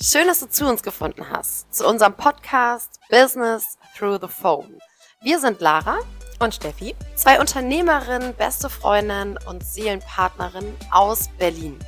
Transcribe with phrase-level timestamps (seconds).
[0.00, 4.78] Schön, dass du zu uns gefunden hast, zu unserem Podcast Business Through the Phone.
[5.22, 6.00] Wir sind Lara
[6.38, 11.78] und Steffi, zwei Unternehmerinnen, beste Freundinnen und Seelenpartnerinnen aus Berlin.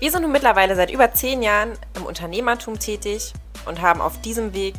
[0.00, 3.32] Wir sind nun mittlerweile seit über zehn Jahren im Unternehmertum tätig
[3.64, 4.74] und haben auf diesem Weg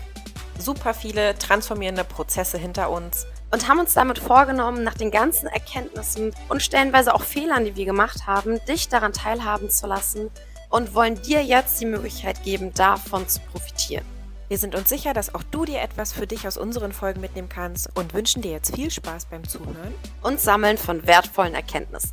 [0.60, 6.36] super viele transformierende Prozesse hinter uns und haben uns damit vorgenommen, nach den ganzen Erkenntnissen
[6.50, 10.30] und stellenweise auch Fehlern, die wir gemacht haben, dich daran teilhaben zu lassen
[10.72, 14.06] und wollen dir jetzt die Möglichkeit geben, davon zu profitieren.
[14.48, 17.50] Wir sind uns sicher, dass auch du dir etwas für dich aus unseren Folgen mitnehmen
[17.50, 19.94] kannst und wünschen dir jetzt viel Spaß beim Zuhören
[20.24, 22.12] und Sammeln von wertvollen Erkenntnissen.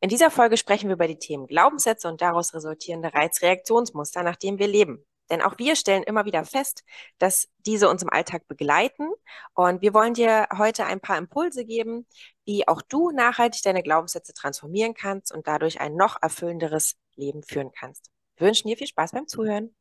[0.00, 4.58] In dieser Folge sprechen wir über die Themen Glaubenssätze und daraus resultierende Reizreaktionsmuster, nach denen
[4.58, 5.04] wir leben.
[5.30, 6.84] Denn auch wir stellen immer wieder fest,
[7.18, 9.08] dass diese uns im Alltag begleiten.
[9.54, 12.06] Und wir wollen dir heute ein paar Impulse geben,
[12.44, 17.72] wie auch du nachhaltig deine Glaubenssätze transformieren kannst und dadurch ein noch erfüllenderes Leben führen
[17.72, 18.10] kannst.
[18.36, 19.74] Wir wünschen dir viel Spaß beim Zuhören.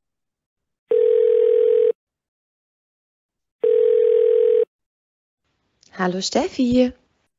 [5.96, 6.92] Hallo Steffi.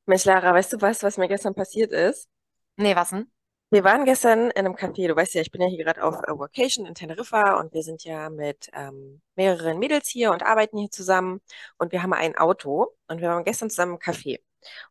[0.06, 2.28] Mensch, Lara, weißt du was, was mir gestern passiert ist?
[2.76, 3.33] Nee, was denn?
[3.74, 5.08] Wir waren gestern in einem Café.
[5.08, 7.82] Du weißt ja, ich bin ja hier gerade auf äh, Vacation in Teneriffa und wir
[7.82, 11.40] sind ja mit ähm, mehreren Mädels hier und arbeiten hier zusammen
[11.76, 14.38] und wir haben ein Auto und wir waren gestern zusammen im Café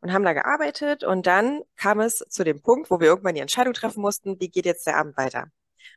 [0.02, 3.42] und haben da gearbeitet und dann kam es zu dem Punkt, wo wir irgendwann die
[3.42, 5.48] Entscheidung treffen mussten, wie geht jetzt der Abend weiter.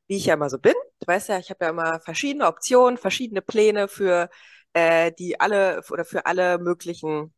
[0.07, 2.99] Wie ich ja immer so bin, du weißt ja, ich habe ja immer verschiedene Optionen,
[2.99, 4.31] verschiedene Pläne für
[4.75, 7.35] äh, die alle oder für alle möglichen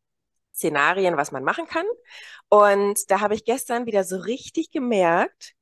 [0.59, 1.85] Szenarien, was man machen kann.
[2.49, 5.53] Und da habe ich gestern wieder so richtig gemerkt,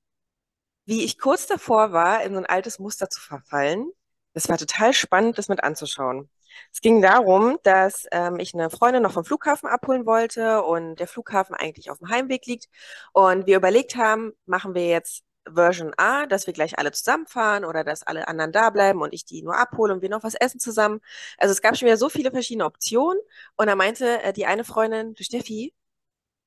[0.85, 3.91] wie ich kurz davor war, in so ein altes Muster zu verfallen.
[4.33, 6.29] Das war total spannend, das mit anzuschauen.
[6.73, 11.07] Es ging darum, dass ähm, ich eine Freundin noch vom Flughafen abholen wollte und der
[11.07, 12.67] Flughafen eigentlich auf dem Heimweg liegt.
[13.13, 17.83] Und wir überlegt haben, machen wir jetzt Version A, dass wir gleich alle zusammenfahren oder
[17.83, 20.59] dass alle anderen da bleiben und ich die nur abhole und wir noch was essen
[20.59, 21.01] zusammen.
[21.37, 23.19] Also es gab schon wieder so viele verschiedene Optionen
[23.55, 25.73] und da meinte äh, die eine Freundin, du Steffi,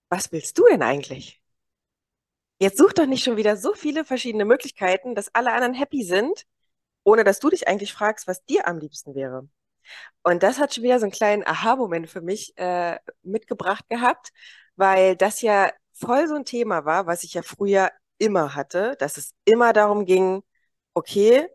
[0.08, 1.40] was willst du denn eigentlich?
[2.58, 6.46] Jetzt such doch nicht schon wieder so viele verschiedene Möglichkeiten, dass alle anderen happy sind,
[7.04, 9.48] ohne dass du dich eigentlich fragst, was dir am liebsten wäre.
[10.22, 14.30] Und das hat schon wieder so einen kleinen Aha-Moment für mich äh, mitgebracht gehabt,
[14.76, 17.90] weil das ja voll so ein Thema war, was ich ja früher
[18.20, 20.42] immer hatte, dass es immer darum ging,
[20.94, 21.48] okay,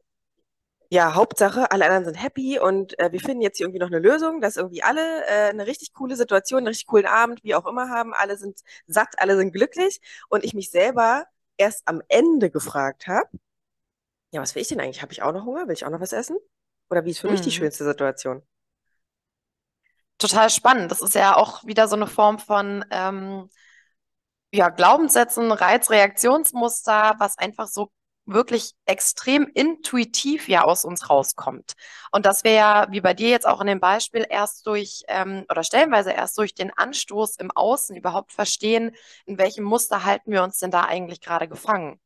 [0.90, 4.00] ja, Hauptsache, alle anderen sind happy und äh, wir finden jetzt hier irgendwie noch eine
[4.00, 7.66] Lösung, dass irgendwie alle äh, eine richtig coole Situation, einen richtig coolen Abend, wie auch
[7.66, 10.00] immer haben, alle sind satt, alle sind glücklich
[10.30, 11.26] und ich mich selber
[11.58, 13.30] erst am Ende gefragt habe,
[14.32, 15.02] ja, was will ich denn eigentlich?
[15.02, 15.68] Habe ich auch noch Hunger?
[15.68, 16.38] Will ich auch noch was essen?
[16.90, 17.34] Oder wie ist für mhm.
[17.34, 17.54] mich die mhm.
[17.54, 18.44] schönste Situation?
[20.18, 20.92] Total spannend.
[20.92, 23.50] Das ist ja auch wieder so eine Form von ähm,
[24.52, 27.92] ja, Glaubenssätzen, Reizreaktionsmuster, was einfach so
[28.26, 31.74] wirklich extrem intuitiv ja aus uns rauskommt.
[32.12, 35.46] Und dass wir ja, wie bei dir jetzt auch in dem Beispiel, erst durch ähm,
[35.50, 38.96] oder stellenweise erst durch den Anstoß im Außen überhaupt verstehen,
[39.26, 42.00] in welchem Muster halten wir uns denn da eigentlich gerade gefangen.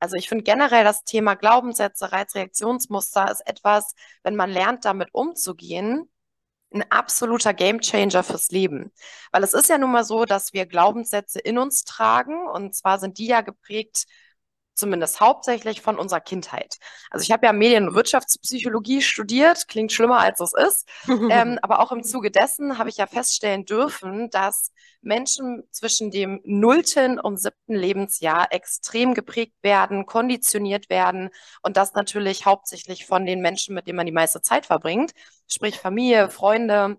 [0.00, 6.08] Also ich finde generell das Thema Glaubenssätze, Reizreaktionsmuster ist etwas, wenn man lernt, damit umzugehen,
[6.72, 8.92] ein absoluter Gamechanger fürs Leben.
[9.32, 12.98] Weil es ist ja nun mal so, dass wir Glaubenssätze in uns tragen und zwar
[12.98, 14.06] sind die ja geprägt
[14.78, 16.78] zumindest hauptsächlich von unserer Kindheit.
[17.10, 20.88] Also ich habe ja Medien- und Wirtschaftspsychologie studiert, klingt schlimmer als es ist,
[21.30, 26.40] ähm, aber auch im Zuge dessen habe ich ja feststellen dürfen, dass Menschen zwischen dem
[26.44, 31.30] nullten und siebten Lebensjahr extrem geprägt werden, konditioniert werden
[31.62, 35.12] und das natürlich hauptsächlich von den Menschen, mit denen man die meiste Zeit verbringt,
[35.46, 36.98] sprich Familie, Freunde,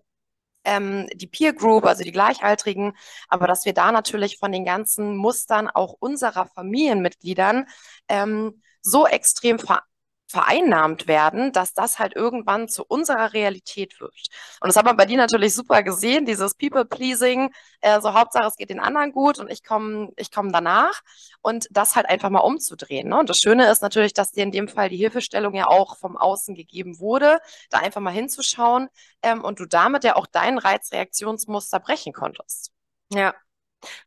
[0.64, 2.94] ähm, die Peer Group, also die Gleichaltrigen,
[3.28, 7.66] aber dass wir da natürlich von den ganzen Mustern auch unserer Familienmitgliedern
[8.08, 9.84] ähm, so extrem ver
[10.30, 14.14] vereinnahmt werden, dass das halt irgendwann zu unserer Realität wird.
[14.62, 18.56] Und das hat man bei dir natürlich super gesehen, dieses People-Pleasing, äh, so Hauptsache es
[18.56, 21.02] geht den anderen gut und ich komme ich komm danach
[21.42, 23.10] und das halt einfach mal umzudrehen.
[23.10, 23.20] Ne?
[23.20, 26.16] Und das Schöne ist natürlich, dass dir in dem Fall die Hilfestellung ja auch vom
[26.16, 27.40] Außen gegeben wurde,
[27.72, 28.90] da einfach mal hinzuschauen
[29.24, 32.72] ähm, und du damit ja auch dein Reizreaktionsmuster brechen konntest.
[33.12, 33.34] Ja,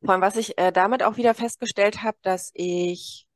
[0.05, 3.27] vor allem was ich äh, damit auch wieder festgestellt habe, dass ich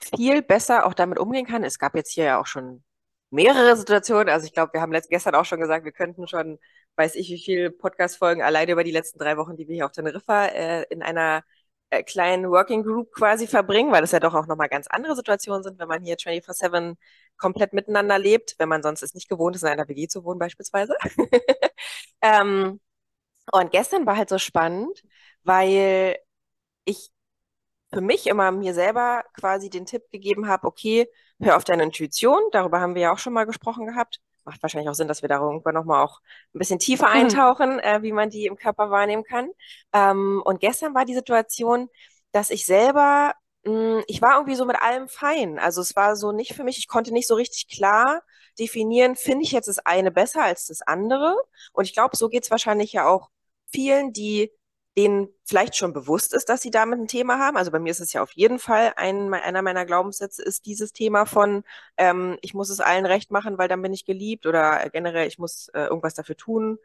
[0.00, 1.64] viel besser auch damit umgehen kann.
[1.64, 2.84] Es gab jetzt hier ja auch schon
[3.30, 4.28] mehrere Situationen.
[4.28, 6.58] Also ich glaube, wir haben gestern auch schon gesagt, wir könnten schon,
[6.96, 9.92] weiß ich, wie viele Podcast-Folgen alleine über die letzten drei Wochen, die wir hier auf
[9.92, 11.42] Teneriffa äh, in einer
[11.90, 15.62] äh, kleinen Working Group quasi verbringen, weil das ja doch auch nochmal ganz andere Situationen
[15.62, 16.96] sind, wenn man hier 24-7
[17.36, 20.38] komplett miteinander lebt, wenn man sonst es nicht gewohnt ist, in einer WG zu wohnen
[20.38, 20.94] beispielsweise.
[22.22, 22.80] ähm,
[23.52, 25.02] und gestern war halt so spannend,
[25.44, 26.18] weil
[26.84, 27.10] ich
[27.96, 31.08] für mich immer mir selber quasi den Tipp gegeben habe, okay,
[31.40, 34.20] hör auf deine Intuition, darüber haben wir ja auch schon mal gesprochen gehabt.
[34.44, 36.20] Macht wahrscheinlich auch Sinn, dass wir da irgendwann nochmal auch
[36.54, 37.14] ein bisschen tiefer mhm.
[37.14, 39.48] eintauchen, äh, wie man die im Körper wahrnehmen kann.
[39.94, 41.88] Ähm, und gestern war die Situation,
[42.32, 43.32] dass ich selber,
[43.64, 45.58] mh, hm, ich war irgendwie so mit allem fein.
[45.58, 48.20] Also es war so nicht für mich, ich konnte nicht so richtig klar
[48.58, 51.34] definieren, finde ich jetzt das eine besser als das andere.
[51.72, 53.30] Und ich glaube, so geht es wahrscheinlich ja auch
[53.72, 54.52] vielen, die
[54.96, 57.56] denen vielleicht schon bewusst ist, dass sie damit ein Thema haben.
[57.56, 60.92] Also bei mir ist es ja auf jeden Fall ein, einer meiner Glaubenssätze ist dieses
[60.92, 61.64] Thema von,
[61.98, 65.38] ähm, ich muss es allen recht machen, weil dann bin ich geliebt oder generell, ich
[65.38, 66.78] muss äh, irgendwas dafür tun,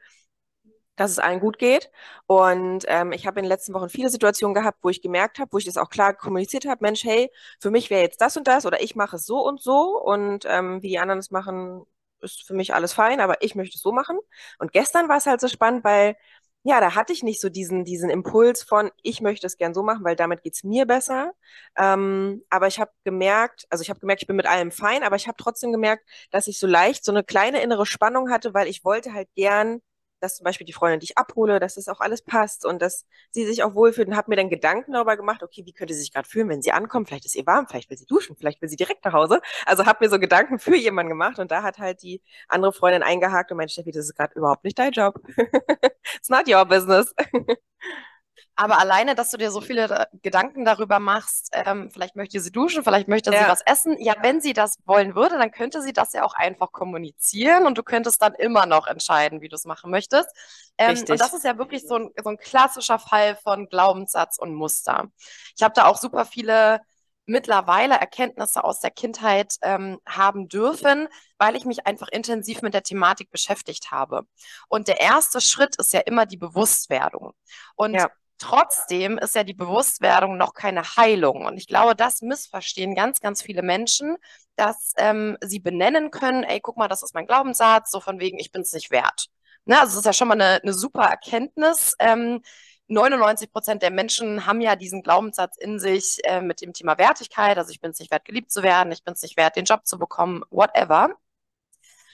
[0.95, 1.89] dass es allen gut geht.
[2.27, 5.51] Und ähm, ich habe in den letzten Wochen viele Situationen gehabt, wo ich gemerkt habe,
[5.51, 8.47] wo ich das auch klar kommuniziert habe, Mensch, hey, für mich wäre jetzt das und
[8.47, 11.83] das oder ich mache es so und so und ähm, wie die anderen es machen,
[12.21, 14.19] ist für mich alles fein, aber ich möchte es so machen.
[14.59, 16.15] Und gestern war es halt so spannend, weil
[16.63, 19.81] ja, da hatte ich nicht so diesen, diesen Impuls von, ich möchte es gern so
[19.83, 21.33] machen, weil damit geht's mir besser.
[21.77, 25.15] Ähm, aber ich habe gemerkt, also ich habe gemerkt, ich bin mit allem fein, aber
[25.15, 28.67] ich habe trotzdem gemerkt, dass ich so leicht so eine kleine innere Spannung hatte, weil
[28.67, 29.81] ich wollte halt gern
[30.21, 33.06] dass zum Beispiel die Freundin, die ich abhole, dass das auch alles passt und dass
[33.31, 36.01] sie sich auch wohlfühlt und habe mir dann Gedanken darüber gemacht, okay, wie könnte sie
[36.01, 37.07] sich gerade fühlen, wenn sie ankommt?
[37.07, 39.41] Vielleicht ist ihr warm, vielleicht will sie duschen, vielleicht will sie direkt nach Hause.
[39.65, 43.03] Also habe mir so Gedanken für jemanden gemacht und da hat halt die andere Freundin
[43.03, 45.19] eingehakt und meinte, Steffi, das ist gerade überhaupt nicht dein Job.
[46.15, 47.13] It's not your business.
[48.55, 52.83] Aber alleine, dass du dir so viele Gedanken darüber machst, ähm, vielleicht möchte sie duschen,
[52.83, 53.43] vielleicht möchte ja.
[53.43, 53.97] sie was essen.
[53.99, 57.77] Ja, wenn sie das wollen würde, dann könnte sie das ja auch einfach kommunizieren und
[57.77, 60.29] du könntest dann immer noch entscheiden, wie du es machen möchtest.
[60.77, 64.53] Ähm, und das ist ja wirklich so ein, so ein klassischer Fall von Glaubenssatz und
[64.53, 65.07] Muster.
[65.55, 66.81] Ich habe da auch super viele
[67.25, 72.83] mittlerweile Erkenntnisse aus der Kindheit ähm, haben dürfen, weil ich mich einfach intensiv mit der
[72.83, 74.23] Thematik beschäftigt habe.
[74.67, 77.33] Und der erste Schritt ist ja immer die Bewusstwerdung.
[77.75, 78.09] Und ja.
[78.41, 81.45] Trotzdem ist ja die Bewusstwerdung noch keine Heilung.
[81.45, 84.17] Und ich glaube, das missverstehen ganz, ganz viele Menschen,
[84.55, 88.39] dass ähm, sie benennen können, ey, guck mal, das ist mein Glaubenssatz, so von wegen,
[88.39, 89.27] ich bin es nicht wert.
[89.65, 89.79] Ne?
[89.79, 91.93] Also das ist ja schon mal eine, eine super Erkenntnis.
[91.99, 92.41] Ähm,
[92.88, 97.59] 99 Prozent der Menschen haben ja diesen Glaubenssatz in sich äh, mit dem Thema Wertigkeit.
[97.59, 99.65] Also ich bin es nicht wert, geliebt zu werden, ich bin es nicht wert, den
[99.65, 101.11] Job zu bekommen, whatever.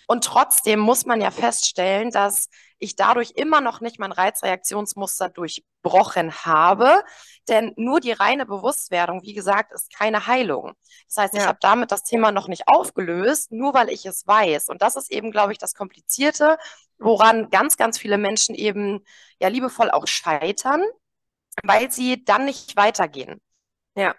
[0.08, 6.34] Und trotzdem muss man ja feststellen, dass ich dadurch immer noch nicht mein Reizreaktionsmuster durchbrochen
[6.46, 7.04] habe.
[7.48, 10.74] Denn nur die reine Bewusstwerdung, wie gesagt, ist keine Heilung.
[11.08, 11.42] Das heißt, ja.
[11.42, 14.70] ich habe damit das Thema noch nicht aufgelöst, nur weil ich es weiß.
[14.70, 16.58] Und das ist eben, glaube ich, das Komplizierte,
[16.98, 19.04] woran ganz, ganz viele Menschen eben
[19.40, 20.84] ja liebevoll auch scheitern,
[21.64, 23.42] weil sie dann nicht weitergehen.
[23.96, 24.16] Ja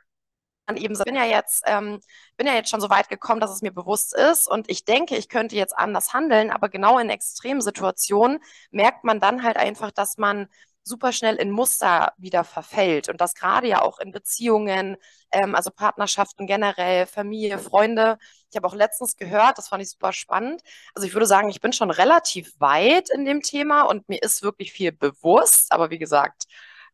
[0.77, 2.01] eben so, bin ja jetzt, ähm,
[2.37, 5.17] bin ja jetzt schon so weit gekommen, dass es mir bewusst ist und ich denke,
[5.17, 10.19] ich könnte jetzt anders handeln, aber genau in Extremsituationen merkt man dann halt einfach, dass
[10.19, 10.49] man
[10.85, 14.97] super schnell in Muster wieder verfällt und das gerade ja auch in Beziehungen,
[15.31, 18.19] ähm, also Partnerschaften generell, Familie, Freunde.
[18.51, 20.63] Ich habe auch letztens gehört, das fand ich super spannend.
[20.95, 24.43] Also ich würde sagen, ich bin schon relativ weit in dem Thema und mir ist
[24.43, 26.45] wirklich viel bewusst, aber wie gesagt,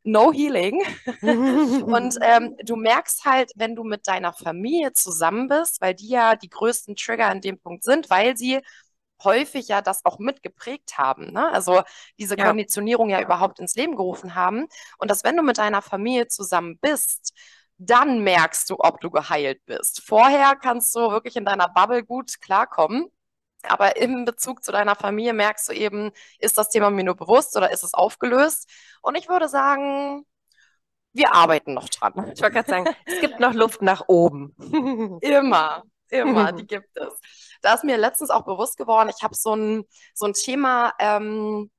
[0.05, 0.81] no healing.
[1.23, 6.37] und ähm, du merkst halt, wenn du mit deiner Familie zusammen bist, weil die ja
[6.37, 8.61] die größten Trigger in dem Punkt sind, weil sie
[9.23, 11.33] häufig ja das auch mitgeprägt haben.
[11.33, 11.51] Ne?
[11.51, 11.83] Also
[12.19, 12.47] diese ja.
[12.47, 14.67] Konditionierung ja überhaupt ins Leben gerufen haben.
[14.99, 17.33] Und dass wenn du mit deiner Familie zusammen bist,
[17.79, 20.03] dann merkst du, ob du geheilt bist.
[20.05, 23.07] Vorher kannst du wirklich in deiner Bubble gut klarkommen.
[23.69, 27.57] Aber im Bezug zu deiner Familie merkst du eben, ist das Thema mir nur bewusst
[27.57, 28.69] oder ist es aufgelöst?
[29.03, 30.25] Und ich würde sagen,
[31.13, 32.13] wir arbeiten noch dran.
[32.35, 34.55] Ich wollte gerade sagen, es gibt noch Luft nach oben.
[35.23, 37.15] immer, immer, die gibt es.
[37.63, 41.71] Da ist mir letztens auch bewusst geworden, ich habe so ein, so ein Thema, ähm,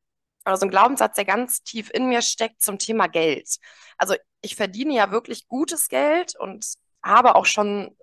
[0.46, 3.58] oder so ein Glaubenssatz, der ganz tief in mir steckt zum Thema Geld.
[3.98, 6.66] Also ich verdiene ja wirklich gutes Geld und
[7.04, 7.96] habe auch schon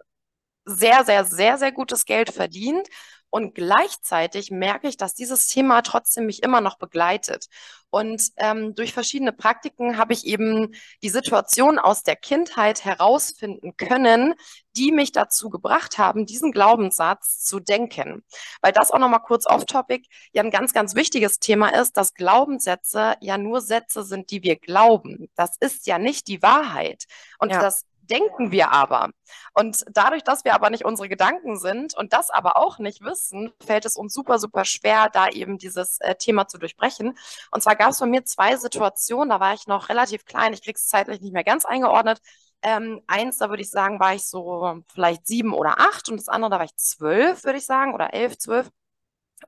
[0.64, 2.88] sehr, sehr, sehr, sehr gutes Geld verdient
[3.32, 7.46] und gleichzeitig merke ich, dass dieses Thema trotzdem mich immer noch begleitet.
[7.88, 14.34] Und ähm, durch verschiedene Praktiken habe ich eben die Situation aus der Kindheit herausfinden können,
[14.76, 18.22] die mich dazu gebracht haben, diesen Glaubenssatz zu denken.
[18.60, 23.14] Weil das auch nochmal kurz off-topic ja ein ganz, ganz wichtiges Thema ist, dass Glaubenssätze
[23.20, 25.30] ja nur Sätze sind, die wir glauben.
[25.36, 27.04] Das ist ja nicht die Wahrheit.
[27.38, 27.62] Und ja.
[27.62, 29.10] das denken wir aber.
[29.54, 33.52] Und dadurch, dass wir aber nicht unsere Gedanken sind und das aber auch nicht wissen,
[33.64, 37.16] fällt es uns super, super schwer, da eben dieses äh, Thema zu durchbrechen.
[37.50, 40.62] Und zwar gab es bei mir zwei Situationen, da war ich noch relativ klein, ich
[40.62, 42.20] kriege es zeitlich nicht mehr ganz eingeordnet.
[42.62, 46.28] Ähm, eins, da würde ich sagen, war ich so vielleicht sieben oder acht und das
[46.28, 48.70] andere, da war ich zwölf, würde ich sagen, oder elf, zwölf.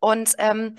[0.00, 0.76] Und ähm,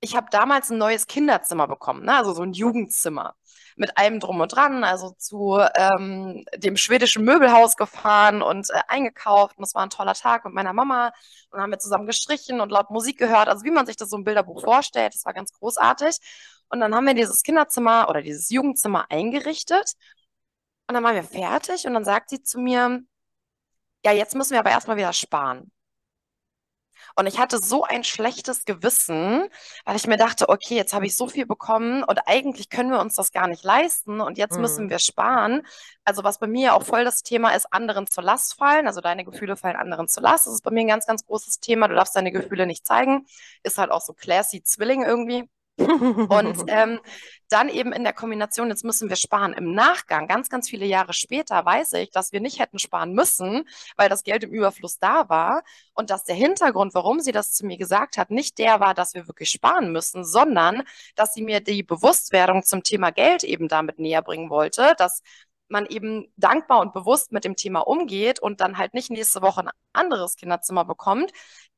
[0.00, 2.14] ich habe damals ein neues Kinderzimmer bekommen, ne?
[2.16, 3.34] also so ein Jugendzimmer
[3.76, 9.56] mit allem drum und dran, also zu ähm, dem schwedischen Möbelhaus gefahren und äh, eingekauft.
[9.58, 11.12] Und das war ein toller Tag mit meiner Mama.
[11.50, 14.16] Und haben wir zusammen gestrichen und laut Musik gehört, also wie man sich das so
[14.16, 15.14] im Bilderbuch vorstellt.
[15.14, 16.16] Das war ganz großartig.
[16.68, 19.94] Und dann haben wir dieses Kinderzimmer oder dieses Jugendzimmer eingerichtet.
[20.88, 23.02] Und dann waren wir fertig und dann sagt sie zu mir,
[24.04, 25.70] ja, jetzt müssen wir aber erstmal wieder sparen.
[27.18, 29.48] Und ich hatte so ein schlechtes Gewissen,
[29.86, 33.00] weil ich mir dachte, okay, jetzt habe ich so viel bekommen und eigentlich können wir
[33.00, 34.90] uns das gar nicht leisten und jetzt müssen Mhm.
[34.90, 35.62] wir sparen.
[36.04, 38.86] Also was bei mir auch voll das Thema ist, anderen zur Last fallen.
[38.86, 40.46] Also deine Gefühle fallen anderen zur Last.
[40.46, 41.88] Das ist bei mir ein ganz, ganz großes Thema.
[41.88, 43.26] Du darfst deine Gefühle nicht zeigen.
[43.62, 45.48] Ist halt auch so classy Zwilling irgendwie.
[45.78, 47.00] Und ähm,
[47.48, 49.52] dann eben in der Kombination, jetzt müssen wir sparen.
[49.52, 53.64] Im Nachgang, ganz, ganz viele Jahre später, weiß ich, dass wir nicht hätten sparen müssen,
[53.96, 55.62] weil das Geld im Überfluss da war
[55.94, 59.14] und dass der Hintergrund, warum sie das zu mir gesagt hat, nicht der war, dass
[59.14, 60.82] wir wirklich sparen müssen, sondern
[61.14, 65.22] dass sie mir die Bewusstwerdung zum Thema Geld eben damit näher bringen wollte, dass
[65.68, 69.62] man eben dankbar und bewusst mit dem Thema umgeht und dann halt nicht nächste Woche
[69.62, 71.32] ein anderes Kinderzimmer bekommt,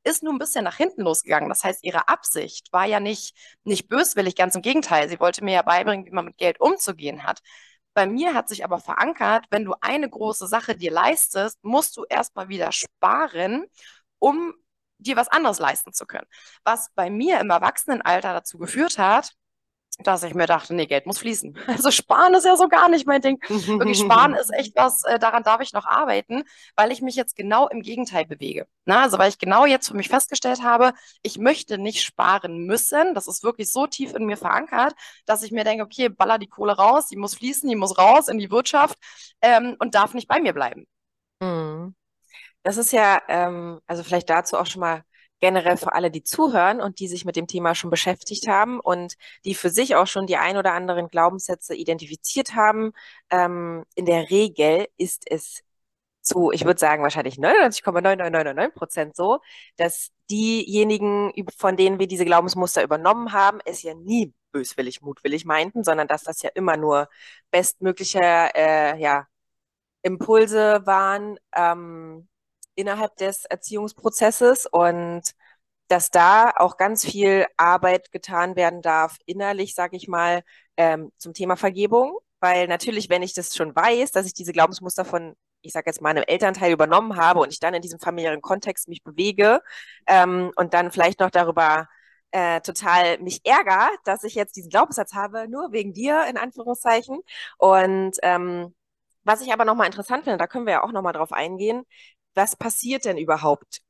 [0.05, 1.49] ist nun ein bisschen nach hinten losgegangen.
[1.49, 5.09] Das heißt, ihre Absicht war ja nicht, nicht böswillig, ganz im Gegenteil.
[5.09, 7.41] Sie wollte mir ja beibringen, wie man mit Geld umzugehen hat.
[7.95, 12.05] Bei mir hat sich aber verankert, wenn du eine große Sache dir leistest, musst du
[12.09, 13.67] erstmal wieder sparen,
[14.19, 14.55] um
[14.99, 16.27] dir was anderes leisten zu können.
[16.65, 19.33] Was bei mir im Erwachsenenalter dazu geführt hat,
[20.05, 21.57] dass ich mir dachte, nee, Geld muss fließen.
[21.67, 23.41] Also sparen ist ja so gar nicht mein Ding.
[23.49, 26.45] Wirklich sparen ist echt was, äh, daran darf ich noch arbeiten,
[26.77, 28.67] weil ich mich jetzt genau im Gegenteil bewege.
[28.85, 33.15] Na, also weil ich genau jetzt für mich festgestellt habe, ich möchte nicht sparen müssen.
[33.15, 34.95] Das ist wirklich so tief in mir verankert,
[35.27, 38.29] dass ich mir denke, okay, baller die Kohle raus, die muss fließen, die muss raus
[38.29, 38.99] in die Wirtschaft
[39.43, 40.87] ähm, und darf nicht bei mir bleiben.
[41.41, 41.95] Mhm.
[42.63, 45.03] Das ist ja, ähm, also vielleicht dazu auch schon mal
[45.41, 49.15] generell für alle, die zuhören und die sich mit dem Thema schon beschäftigt haben und
[49.45, 52.93] die für sich auch schon die ein oder anderen Glaubenssätze identifiziert haben.
[53.31, 55.63] Ähm, in der Regel ist es
[56.23, 59.41] zu, ich würde sagen, wahrscheinlich 99,9999 Prozent so,
[59.77, 65.85] dass diejenigen, von denen wir diese Glaubensmuster übernommen haben, es ja nie böswillig, mutwillig meinten,
[65.85, 67.09] sondern dass das ja immer nur
[67.51, 68.21] bestmögliche,
[68.55, 69.27] äh, ja,
[70.03, 72.29] Impulse waren ähm,
[72.79, 75.23] innerhalb des Erziehungsprozesses und
[75.89, 80.43] dass da auch ganz viel Arbeit getan werden darf, innerlich, sage ich mal,
[80.77, 82.19] ähm, zum Thema Vergebung.
[82.41, 86.01] Weil natürlich, wenn ich das schon weiß, dass ich diese Glaubensmuster von, ich sage jetzt
[86.01, 89.61] mal, einem Elternteil übernommen habe und ich dann in diesem familiären Kontext mich bewege
[90.07, 91.89] ähm, und dann vielleicht noch darüber
[92.31, 97.21] äh, total mich ärgere, dass ich jetzt diesen Glaubenssatz habe, nur wegen dir, in Anführungszeichen.
[97.57, 98.75] Und ähm,
[99.25, 101.85] was ich aber nochmal interessant finde, da können wir ja auch nochmal drauf eingehen,
[102.39, 103.83] was passiert denn überhaupt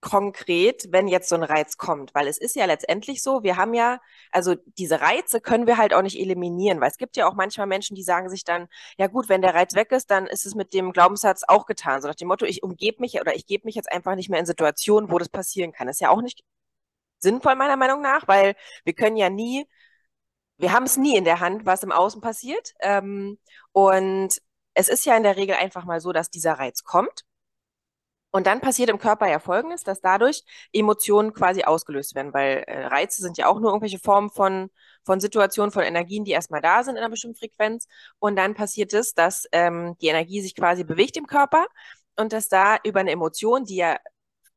[0.00, 2.14] konkret, wenn jetzt so ein Reiz kommt?
[2.14, 5.92] Weil es ist ja letztendlich so, wir haben ja, also diese Reize können wir halt
[5.92, 9.08] auch nicht eliminieren, weil es gibt ja auch manchmal Menschen, die sagen sich dann, ja
[9.08, 12.00] gut, wenn der Reiz weg ist, dann ist es mit dem Glaubenssatz auch getan.
[12.00, 14.40] So nach dem Motto, ich umgebe mich oder ich gebe mich jetzt einfach nicht mehr
[14.40, 15.88] in Situationen, wo das passieren kann.
[15.88, 16.44] Das ist ja auch nicht
[17.18, 19.66] sinnvoll meiner Meinung nach, weil wir können ja nie,
[20.58, 22.74] wir haben es nie in der Hand, was im Außen passiert.
[22.80, 23.38] Ähm,
[23.72, 24.40] und
[24.74, 27.24] es ist ja in der Regel einfach mal so, dass dieser Reiz kommt.
[28.30, 32.86] Und dann passiert im Körper ja Folgendes, dass dadurch Emotionen quasi ausgelöst werden, weil äh,
[32.86, 34.70] Reize sind ja auch nur irgendwelche Formen von,
[35.04, 37.86] von Situationen, von Energien, die erstmal da sind in einer bestimmten Frequenz.
[38.18, 41.66] Und dann passiert es, dass ähm, die Energie sich quasi bewegt im Körper
[42.16, 43.96] und dass da über eine Emotion, die ja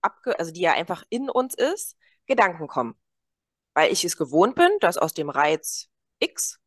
[0.02, 1.96] abge also die ja einfach in uns ist,
[2.26, 2.96] Gedanken kommen.
[3.74, 6.60] Weil ich es gewohnt bin, dass aus dem Reiz X,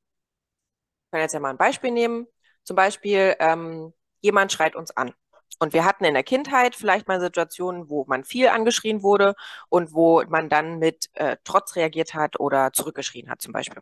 [1.07, 2.27] ich kann jetzt ja mal ein Beispiel nehmen,
[2.65, 5.13] zum Beispiel ähm, jemand schreit uns an.
[5.59, 9.35] Und wir hatten in der Kindheit vielleicht mal Situationen, wo man viel angeschrien wurde
[9.69, 13.81] und wo man dann mit äh, Trotz reagiert hat oder zurückgeschrien hat zum Beispiel.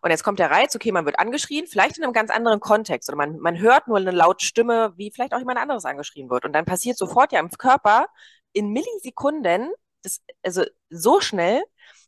[0.00, 3.08] Und jetzt kommt der Reiz, okay, man wird angeschrien, vielleicht in einem ganz anderen Kontext
[3.08, 6.44] oder man, man hört nur eine laute Stimme, wie vielleicht auch jemand anderes angeschrien wird.
[6.44, 8.06] Und dann passiert sofort ja im Körper
[8.52, 9.70] in Millisekunden,
[10.02, 11.62] das, also so schnell,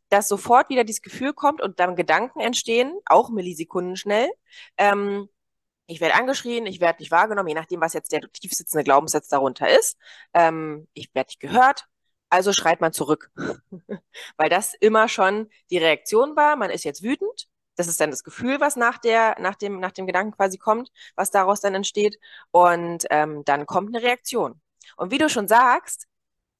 [0.08, 4.28] dass sofort wieder dieses Gefühl kommt und dann Gedanken entstehen, auch Millisekunden schnell.
[4.76, 5.28] Ähm,
[5.90, 9.28] ich werde angeschrien, ich werde nicht wahrgenommen, je nachdem, was jetzt der tief sitzende Glaubenssatz
[9.28, 9.98] darunter ist.
[10.34, 11.86] Ähm, ich werde nicht gehört,
[12.28, 13.30] also schreit man zurück.
[14.36, 17.48] Weil das immer schon die Reaktion war, man ist jetzt wütend.
[17.76, 20.90] Das ist dann das Gefühl, was nach der, nach dem, nach dem Gedanken quasi kommt,
[21.16, 22.18] was daraus dann entsteht.
[22.52, 24.60] Und ähm, dann kommt eine Reaktion.
[24.96, 26.06] Und wie du schon sagst,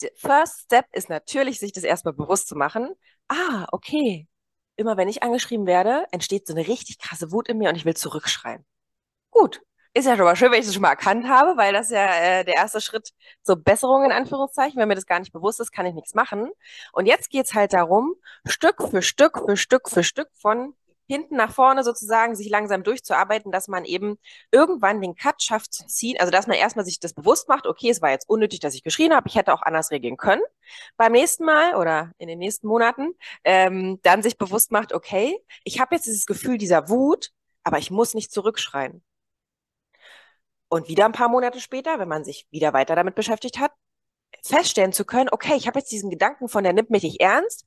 [0.02, 2.94] der First Step ist natürlich, sich das erstmal bewusst zu machen.
[3.28, 4.28] Ah, okay.
[4.76, 7.84] Immer wenn ich angeschrieben werde, entsteht so eine richtig krasse Wut in mir und ich
[7.84, 8.64] will zurückschreien.
[9.40, 9.62] Gut,
[9.94, 12.04] Ist ja schon mal schön, wenn ich das schon mal erkannt habe, weil das ja
[12.40, 13.10] äh, der erste Schritt
[13.42, 14.78] zur Besserung in Anführungszeichen.
[14.78, 16.50] Wenn mir das gar nicht bewusst ist, kann ich nichts machen.
[16.92, 18.14] Und jetzt geht's halt darum,
[18.46, 20.74] Stück für Stück für Stück für Stück von
[21.06, 24.18] hinten nach vorne sozusagen sich langsam durchzuarbeiten, dass man eben
[24.52, 26.18] irgendwann den Cut schafft zu ziehen.
[26.20, 28.82] Also dass man erstmal sich das bewusst macht, okay, es war jetzt unnötig, dass ich
[28.84, 30.42] geschrien habe, ich hätte auch anders reagieren können
[30.98, 33.14] beim nächsten Mal oder in den nächsten Monaten.
[33.44, 37.30] Ähm, dann sich bewusst macht, okay, ich habe jetzt dieses Gefühl dieser Wut,
[37.64, 39.02] aber ich muss nicht zurückschreien.
[40.70, 43.72] Und wieder ein paar Monate später, wenn man sich wieder weiter damit beschäftigt hat,
[44.44, 47.66] feststellen zu können, okay, ich habe jetzt diesen Gedanken von, der nimmt mich nicht ernst,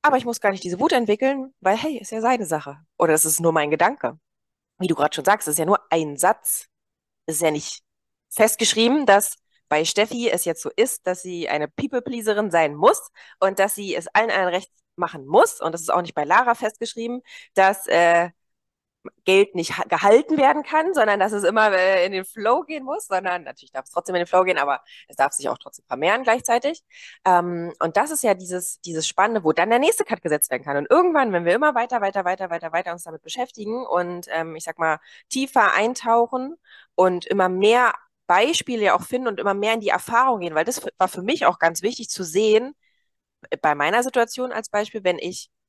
[0.00, 2.78] aber ich muss gar nicht diese Wut entwickeln, weil, hey, ist ja seine Sache.
[2.96, 4.18] Oder es ist nur mein Gedanke.
[4.78, 6.68] Wie du gerade schon sagst, ist ja nur ein Satz.
[7.26, 7.82] Es ist ja nicht
[8.30, 9.36] festgeschrieben, dass
[9.68, 13.94] bei Steffi es jetzt so ist, dass sie eine People-Pleaserin sein muss und dass sie
[13.94, 15.60] es allen ein Recht machen muss.
[15.60, 17.22] Und das ist auch nicht bei Lara festgeschrieben,
[17.54, 18.30] dass äh,
[19.24, 23.06] Geld nicht gehalten werden kann, sondern dass es immer äh, in den Flow gehen muss,
[23.06, 25.84] sondern natürlich darf es trotzdem in den Flow gehen, aber es darf sich auch trotzdem
[25.86, 26.82] vermehren gleichzeitig.
[27.24, 30.64] Ähm, und das ist ja dieses, dieses Spannende, wo dann der nächste Cut gesetzt werden
[30.64, 30.76] kann.
[30.76, 34.56] Und irgendwann, wenn wir immer weiter, weiter, weiter, weiter, weiter uns damit beschäftigen und ähm,
[34.56, 36.56] ich sag mal tiefer eintauchen
[36.94, 37.94] und immer mehr
[38.26, 41.46] Beispiele auch finden und immer mehr in die Erfahrung gehen, weil das war für mich
[41.46, 42.74] auch ganz wichtig zu sehen,
[43.62, 45.59] bei meiner Situation als Beispiel, wenn ich äh,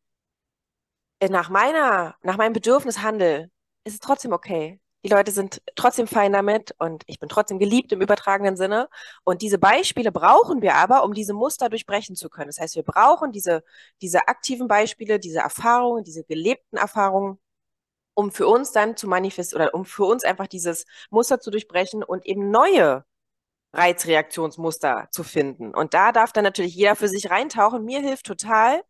[1.30, 3.50] nach meiner, nach meinem Bedürfnis handle,
[3.84, 4.80] ist es trotzdem okay.
[5.04, 8.88] Die Leute sind trotzdem fein damit und ich bin trotzdem geliebt im übertragenen Sinne.
[9.24, 12.48] Und diese Beispiele brauchen wir aber, um diese Muster durchbrechen zu können.
[12.48, 13.64] Das heißt, wir brauchen diese,
[14.02, 17.40] diese aktiven Beispiele, diese Erfahrungen, diese gelebten Erfahrungen,
[18.14, 22.04] um für uns dann zu manifestieren oder um für uns einfach dieses Muster zu durchbrechen
[22.04, 23.04] und eben neue
[23.74, 25.74] Reizreaktionsmuster zu finden.
[25.74, 27.86] Und da darf dann natürlich jeder für sich reintauchen.
[27.86, 28.84] Mir hilft total,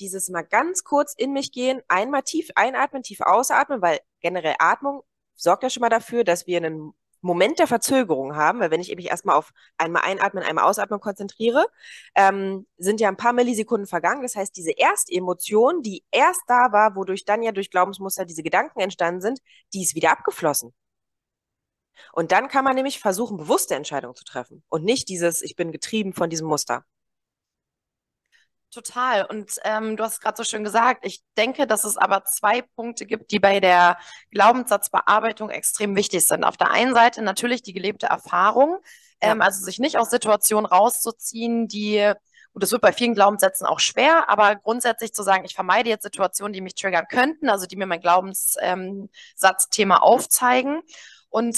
[0.00, 5.02] dieses mal ganz kurz in mich gehen, einmal tief einatmen, tief ausatmen, weil generell Atmung
[5.34, 8.94] sorgt ja schon mal dafür, dass wir einen Moment der Verzögerung haben, weil wenn ich
[8.94, 11.66] mich erstmal auf einmal einatmen, einmal ausatmen konzentriere,
[12.14, 14.22] ähm, sind ja ein paar Millisekunden vergangen.
[14.22, 18.42] Das heißt, diese erste Emotion, die erst da war, wodurch dann ja durch Glaubensmuster diese
[18.42, 19.40] Gedanken entstanden sind,
[19.74, 20.72] die ist wieder abgeflossen.
[22.12, 25.72] Und dann kann man nämlich versuchen, bewusste Entscheidungen zu treffen und nicht dieses, ich bin
[25.72, 26.84] getrieben von diesem Muster.
[28.70, 29.24] Total.
[29.24, 33.06] Und ähm, du hast gerade so schön gesagt, ich denke, dass es aber zwei Punkte
[33.06, 33.96] gibt, die bei der
[34.30, 36.44] Glaubenssatzbearbeitung extrem wichtig sind.
[36.44, 38.78] Auf der einen Seite natürlich die gelebte Erfahrung,
[39.22, 39.30] ja.
[39.30, 42.12] ähm, also sich nicht aus Situationen rauszuziehen, die,
[42.52, 46.02] gut, das wird bei vielen Glaubenssätzen auch schwer, aber grundsätzlich zu sagen, ich vermeide jetzt
[46.02, 50.82] Situationen, die mich triggern könnten, also die mir mein Glaubenssatzthema ähm, aufzeigen.
[51.30, 51.56] Und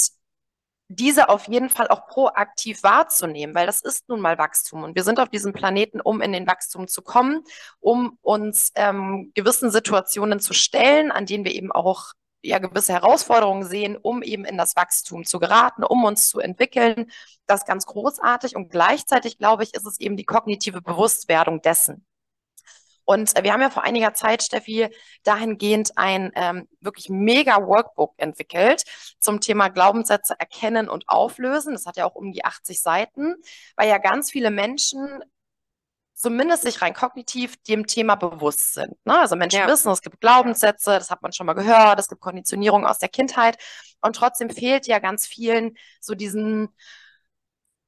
[0.92, 5.04] diese auf jeden Fall auch proaktiv wahrzunehmen, weil das ist nun mal Wachstum und wir
[5.04, 7.44] sind auf diesem Planeten, um in den Wachstum zu kommen,
[7.78, 13.64] um uns ähm, gewissen Situationen zu stellen, an denen wir eben auch ja gewisse Herausforderungen
[13.64, 17.08] sehen, um eben in das Wachstum zu geraten, um uns zu entwickeln.
[17.46, 22.04] Das ist ganz großartig und gleichzeitig glaube ich, ist es eben die kognitive Bewusstwerdung dessen.
[23.04, 24.88] Und äh, wir haben ja vor einiger Zeit, Steffi,
[25.24, 28.84] dahingehend ein ähm, wirklich mega Workbook entwickelt
[29.18, 31.72] zum Thema Glaubenssätze erkennen und auflösen.
[31.74, 33.34] Das hat ja auch um die 80 Seiten,
[33.76, 35.22] weil ja ganz viele Menschen
[36.20, 38.94] zumindest sich rein kognitiv dem Thema bewusst sind.
[39.06, 39.18] Ne?
[39.18, 39.68] Also Menschen ja.
[39.68, 43.08] wissen, es gibt Glaubenssätze, das hat man schon mal gehört, es gibt Konditionierung aus der
[43.08, 43.56] Kindheit
[44.02, 46.68] und trotzdem fehlt ja ganz vielen so diesen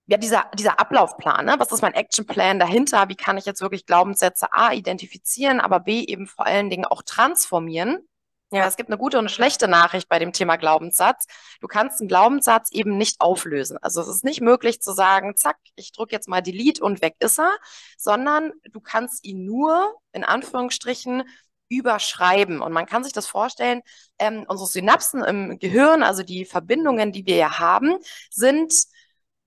[0.06, 1.54] ja, dieser, dieser Ablaufplan, ne?
[1.58, 3.08] was ist mein Actionplan dahinter?
[3.08, 7.02] Wie kann ich jetzt wirklich Glaubenssätze A identifizieren, aber B eben vor allen Dingen auch
[7.02, 8.06] transformieren?
[8.52, 11.24] Ja, es gibt eine gute und eine schlechte Nachricht bei dem Thema Glaubenssatz.
[11.62, 13.78] Du kannst einen Glaubenssatz eben nicht auflösen.
[13.80, 17.16] Also es ist nicht möglich zu sagen, zack, ich drücke jetzt mal Delete und weg
[17.20, 17.56] ist er,
[17.96, 21.22] sondern du kannst ihn nur in Anführungsstrichen
[21.70, 22.60] überschreiben.
[22.60, 23.80] Und man kann sich das vorstellen,
[24.18, 27.96] ähm, unsere Synapsen im Gehirn, also die Verbindungen, die wir ja haben,
[28.30, 28.74] sind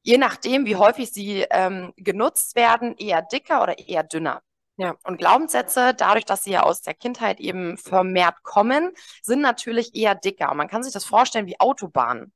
[0.06, 4.42] je nachdem, wie häufig sie ähm, genutzt werden, eher dicker oder eher dünner.
[4.78, 8.92] Ja, und Glaubenssätze, dadurch, dass sie ja aus der Kindheit eben vermehrt kommen,
[9.24, 10.52] sind natürlich eher dicker.
[10.52, 12.34] Und man kann sich das vorstellen wie Autobahnen.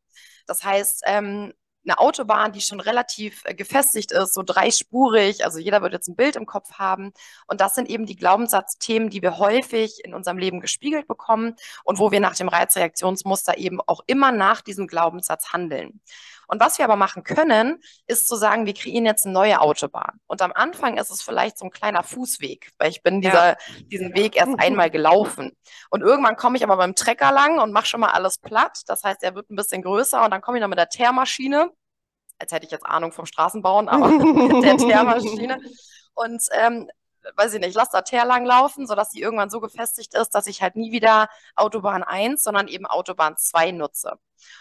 [0.47, 1.53] Das heißt, ähm,
[1.85, 6.15] eine Autobahn, die schon relativ äh, gefestigt ist, so dreispurig, also jeder wird jetzt ein
[6.15, 7.11] Bild im Kopf haben.
[7.45, 11.99] Und das sind eben die Glaubenssatzthemen, die wir häufig in unserem Leben gespiegelt bekommen und
[11.99, 16.01] wo wir nach dem Reizreaktionsmuster eben auch immer nach diesem Glaubenssatz handeln.
[16.49, 20.19] Und was wir aber machen können, ist zu sagen, wir kreieren jetzt eine neue Autobahn.
[20.25, 23.57] Und am Anfang ist es vielleicht so ein kleiner Fußweg, weil ich bin dieser, ja.
[23.91, 25.55] diesen Weg erst einmal gelaufen.
[25.91, 28.81] Und irgendwann komme ich aber beim Trecker lang und mache schon mal alles platt.
[28.87, 31.69] Das heißt, er wird ein bisschen größer und dann komme ich noch mit der Teermaschine,
[32.39, 35.59] als hätte ich jetzt Ahnung vom Straßenbauen, aber mit der Teermaschine.
[36.15, 36.89] Und ähm,
[37.35, 40.47] weiß ich nicht, lass da Teer lang laufen, sodass sie irgendwann so gefestigt ist, dass
[40.47, 44.13] ich halt nie wieder Autobahn 1, sondern eben Autobahn 2 nutze.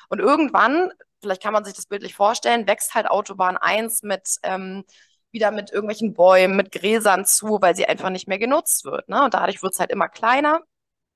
[0.09, 4.85] Und irgendwann, vielleicht kann man sich das bildlich vorstellen, wächst halt Autobahn 1 mit ähm,
[5.31, 9.09] wieder mit irgendwelchen Bäumen, mit Gräsern zu, weil sie einfach nicht mehr genutzt wird.
[9.09, 9.25] Ne?
[9.25, 10.61] Und dadurch wird es halt immer kleiner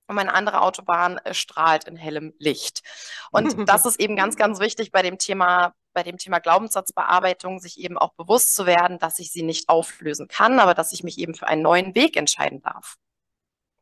[0.06, 2.82] und meine andere Autobahn äh, strahlt in hellem Licht.
[3.30, 7.78] Und das ist eben ganz, ganz wichtig bei dem Thema, bei dem Thema Glaubenssatzbearbeitung, sich
[7.78, 11.18] eben auch bewusst zu werden, dass ich sie nicht auflösen kann, aber dass ich mich
[11.18, 12.96] eben für einen neuen Weg entscheiden darf.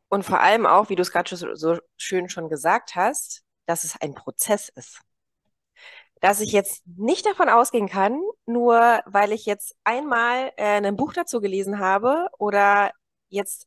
[0.09, 3.85] Und vor allem auch, wie du es gerade so, so schön schon gesagt hast, dass
[3.85, 5.01] es ein Prozess ist
[6.21, 11.13] dass ich jetzt nicht davon ausgehen kann, nur weil ich jetzt einmal äh, ein Buch
[11.15, 12.93] dazu gelesen habe oder
[13.29, 13.67] jetzt,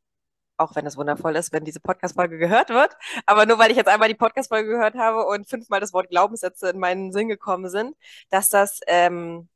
[0.57, 3.87] auch wenn es wundervoll ist, wenn diese Podcast-Folge gehört wird, aber nur weil ich jetzt
[3.87, 7.95] einmal die Podcast-Folge gehört habe und fünfmal das Wort Glaubenssätze in meinen Sinn gekommen sind,
[8.29, 9.49] dass das ähm,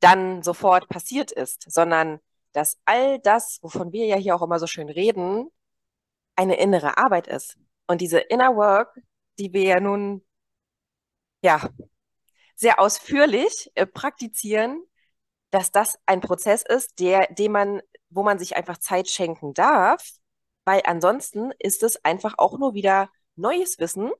[0.00, 2.20] dann sofort passiert ist, sondern
[2.52, 5.48] dass all das, wovon wir ja hier auch immer so schön reden,
[6.36, 7.56] eine innere Arbeit ist.
[7.86, 9.00] Und diese Inner Work,
[9.38, 10.24] die wir ja nun
[11.42, 11.68] ja
[12.54, 14.82] sehr ausführlich äh, praktizieren,
[15.50, 17.82] dass das ein Prozess ist, der, dem man,
[18.14, 20.10] wo man sich einfach Zeit schenken darf,
[20.64, 24.10] weil ansonsten ist es einfach auch nur wieder neues Wissen,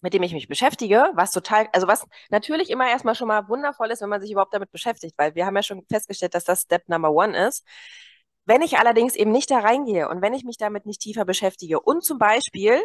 [0.00, 3.90] mit dem ich mich beschäftige, was total, also was natürlich immer erstmal schon mal wundervoll
[3.90, 6.62] ist, wenn man sich überhaupt damit beschäftigt, weil wir haben ja schon festgestellt, dass das
[6.62, 7.64] Step Number One ist.
[8.44, 11.80] Wenn ich allerdings eben nicht da reingehe und wenn ich mich damit nicht tiefer beschäftige
[11.80, 12.82] und zum Beispiel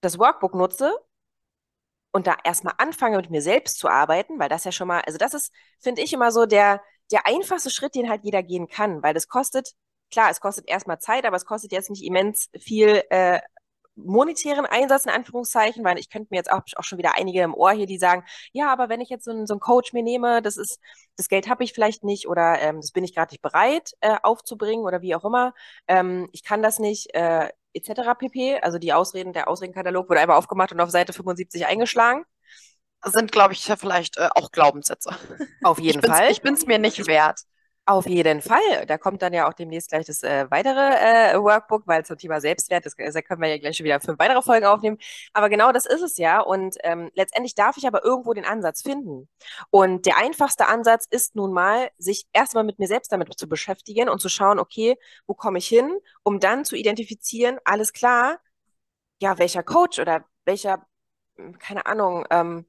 [0.00, 0.92] das Workbook nutze,
[2.12, 5.18] und da erstmal anfange, mit mir selbst zu arbeiten, weil das ja schon mal, also
[5.18, 9.02] das ist, finde ich, immer so der, der einfachste Schritt, den halt jeder gehen kann,
[9.02, 9.72] weil das kostet,
[10.10, 13.40] klar, es kostet erstmal Zeit, aber es kostet jetzt nicht immens viel äh,
[13.96, 17.54] monetären Einsatz in Anführungszeichen, weil ich könnte mir jetzt auch, auch schon wieder einige im
[17.54, 20.02] Ohr hier, die sagen, ja, aber wenn ich jetzt so einen, so einen Coach mir
[20.02, 20.80] nehme, das ist,
[21.16, 24.16] das Geld habe ich vielleicht nicht oder ähm, das bin ich gerade nicht bereit äh,
[24.22, 25.54] aufzubringen oder wie auch immer.
[25.88, 27.14] Ähm, ich kann das nicht.
[27.14, 28.14] Äh, etc.
[28.18, 28.60] pp.
[28.60, 32.24] Also die Ausreden, der Ausredenkatalog wurde einmal aufgemacht und auf Seite 75 eingeschlagen.
[33.04, 35.10] Sind, glaube ich, vielleicht äh, auch Glaubenssätze.
[35.62, 36.30] Auf jeden ich Fall.
[36.30, 37.40] Ich bin es mir nicht wert.
[37.86, 38.86] Auf jeden Fall.
[38.86, 42.40] Da kommt dann ja auch demnächst gleich das äh, weitere äh, Workbook, weil zum Thema
[42.40, 44.98] Selbstwert, das, das können wir ja gleich schon wieder fünf weitere Folgen aufnehmen.
[45.32, 46.40] Aber genau das ist es ja.
[46.40, 49.28] Und ähm, letztendlich darf ich aber irgendwo den Ansatz finden.
[49.70, 54.08] Und der einfachste Ansatz ist nun mal, sich erstmal mit mir selbst damit zu beschäftigen
[54.08, 58.38] und zu schauen, okay, wo komme ich hin, um dann zu identifizieren, alles klar,
[59.20, 60.86] ja, welcher Coach oder welcher,
[61.36, 62.66] hm, keine Ahnung, ähm,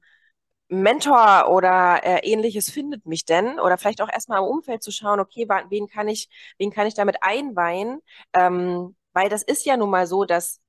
[0.80, 3.60] Mentor oder äh, ähnliches findet mich denn?
[3.60, 6.94] Oder vielleicht auch erstmal im Umfeld zu schauen, okay, wen kann ich, wen kann ich
[6.94, 8.00] damit einweihen?
[8.32, 10.60] Ähm, weil das ist ja nun mal so, dass,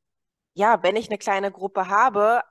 [0.53, 2.41] ja, wenn ich eine kleine Gruppe habe,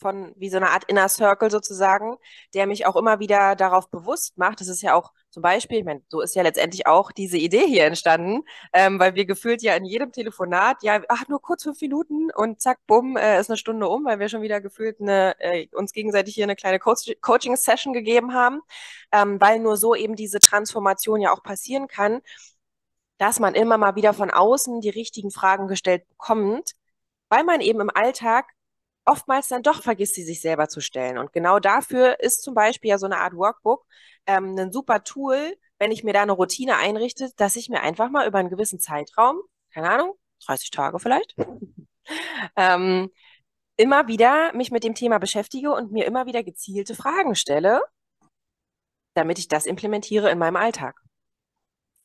[0.00, 2.16] von wie so eine Art Inner Circle sozusagen,
[2.54, 4.60] der mich auch immer wieder darauf bewusst macht.
[4.60, 7.66] Das ist ja auch zum Beispiel, ich meine, so ist ja letztendlich auch diese Idee
[7.66, 11.80] hier entstanden, ähm, weil wir gefühlt ja in jedem Telefonat, ja, ach, nur kurz fünf
[11.80, 15.38] Minuten und zack, bumm, äh, ist eine Stunde um, weil wir schon wieder gefühlt eine,
[15.40, 18.60] äh, uns gegenseitig hier eine kleine Co Coaching-Session gegeben haben,
[19.12, 22.20] ähm, weil nur so eben diese Transformation ja auch passieren kann,
[23.18, 26.72] dass man immer mal wieder von außen die richtigen Fragen gestellt bekommt,
[27.28, 28.46] weil man eben im Alltag
[29.04, 31.18] oftmals dann doch vergisst sie sich selber zu stellen.
[31.18, 33.84] Und genau dafür ist zum Beispiel ja so eine Art Workbook
[34.26, 38.10] ähm, ein super Tool, wenn ich mir da eine Routine einrichte, dass ich mir einfach
[38.10, 39.40] mal über einen gewissen Zeitraum,
[39.72, 40.14] keine Ahnung,
[40.46, 41.34] 30 Tage vielleicht,
[42.56, 43.10] ähm,
[43.76, 47.82] immer wieder mich mit dem Thema beschäftige und mir immer wieder gezielte Fragen stelle,
[49.14, 51.00] damit ich das implementiere in meinem Alltag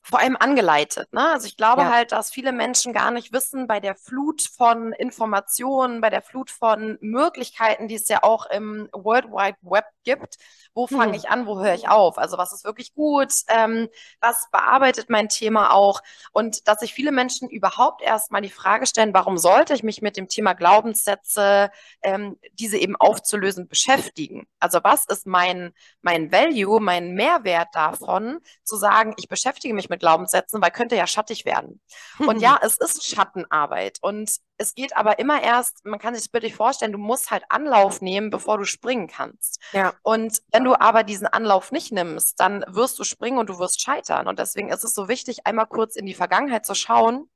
[0.07, 1.11] vor allem angeleitet.
[1.13, 1.31] Ne?
[1.31, 1.91] Also ich glaube ja.
[1.91, 6.51] halt, dass viele Menschen gar nicht wissen, bei der Flut von Informationen, bei der Flut
[6.51, 10.35] von Möglichkeiten, die es ja auch im World Wide Web gibt,
[10.75, 11.19] wo fange hm.
[11.19, 12.17] ich an, wo höre ich auf?
[12.17, 13.31] Also was ist wirklich gut?
[13.47, 16.01] Ähm, was bearbeitet mein Thema auch?
[16.31, 20.17] Und dass sich viele Menschen überhaupt erstmal die Frage stellen, warum sollte ich mich mit
[20.17, 21.71] dem Thema Glaubenssätze,
[22.03, 24.45] ähm, diese eben aufzulösen, beschäftigen?
[24.59, 30.01] Also was ist mein, mein Value, mein Mehrwert davon, zu sagen, ich beschäftige mich mit
[30.01, 31.81] Glaubenssätzen, weil könnte ja schattig werden.
[32.19, 33.99] Und ja, es ist Schattenarbeit.
[34.01, 37.43] Und es geht aber immer erst, man kann sich das bildlich vorstellen, du musst halt
[37.49, 39.61] Anlauf nehmen, bevor du springen kannst.
[39.73, 39.93] Ja.
[40.01, 43.81] Und wenn du aber diesen Anlauf nicht nimmst, dann wirst du springen und du wirst
[43.81, 44.27] scheitern.
[44.27, 47.29] Und deswegen ist es so wichtig, einmal kurz in die Vergangenheit zu schauen,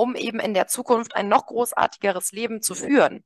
[0.00, 3.22] um eben in der Zukunft ein noch großartigeres Leben zu führen.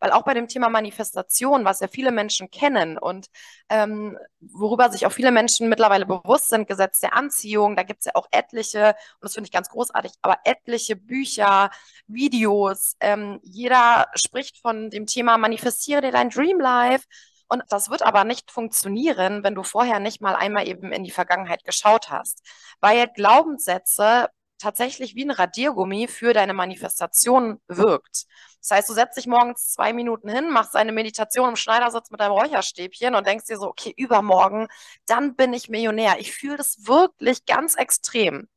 [0.00, 3.28] Weil auch bei dem Thema Manifestation, was ja viele Menschen kennen und
[3.68, 8.06] ähm, worüber sich auch viele Menschen mittlerweile bewusst sind, Gesetz der Anziehung, da gibt es
[8.06, 11.70] ja auch etliche, und das finde ich ganz großartig, aber etliche Bücher,
[12.08, 17.06] Videos, ähm, jeder spricht von dem Thema Manifestiere dir dein Dream Life.
[17.48, 21.12] Und das wird aber nicht funktionieren, wenn du vorher nicht mal einmal eben in die
[21.12, 22.42] Vergangenheit geschaut hast.
[22.80, 24.26] Weil Glaubenssätze
[24.58, 28.26] tatsächlich wie ein Radiergummi für deine Manifestation wirkt.
[28.60, 32.20] Das heißt, du setzt dich morgens zwei Minuten hin, machst eine Meditation im Schneidersitz mit
[32.20, 34.68] deinem Räucherstäbchen und denkst dir so, okay, übermorgen,
[35.06, 36.16] dann bin ich Millionär.
[36.18, 38.48] Ich fühle das wirklich ganz extrem.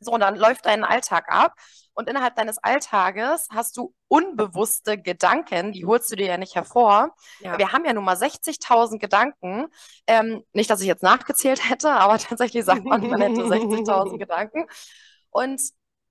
[0.00, 1.54] So, und dann läuft dein Alltag ab
[1.92, 7.14] und innerhalb deines Alltages hast du unbewusste Gedanken, die holst du dir ja nicht hervor.
[7.40, 7.58] Ja.
[7.58, 9.66] Wir haben ja nun mal 60.000 Gedanken.
[10.06, 14.66] Ähm, nicht, dass ich jetzt nachgezählt hätte, aber tatsächlich sagt man, man hätte 60.000 Gedanken.
[15.30, 15.60] Und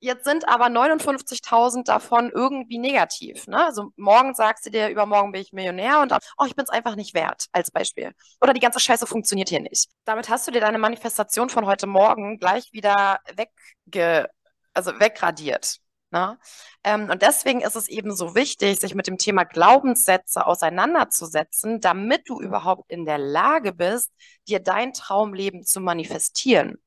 [0.01, 3.47] Jetzt sind aber 59.000 davon irgendwie negativ.
[3.47, 3.65] Ne?
[3.65, 6.95] Also morgen sagst du dir, übermorgen bin ich Millionär und oh, ich bin es einfach
[6.95, 8.13] nicht wert, als Beispiel.
[8.39, 9.89] Oder die ganze Scheiße funktioniert hier nicht.
[10.05, 14.29] Damit hast du dir deine Manifestation von heute Morgen gleich wieder wegge
[14.73, 15.79] also wegradiert.
[16.11, 16.39] Ne?
[16.83, 22.27] Ähm, und deswegen ist es eben so wichtig, sich mit dem Thema Glaubenssätze auseinanderzusetzen, damit
[22.29, 24.11] du überhaupt in der Lage bist,
[24.47, 26.77] dir dein Traumleben zu manifestieren.